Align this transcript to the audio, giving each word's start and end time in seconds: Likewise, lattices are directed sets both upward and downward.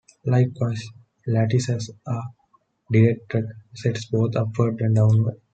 Likewise, 0.25 0.83
lattices 1.27 1.91
are 2.07 2.23
directed 2.91 3.45
sets 3.75 4.05
both 4.05 4.35
upward 4.35 4.81
and 4.81 4.95
downward. 4.95 5.39